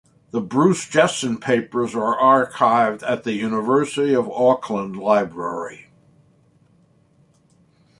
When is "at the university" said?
3.07-4.15